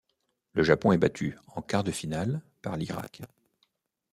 [0.53, 3.21] Le Japon est battu en quarts de finale par l'Irak.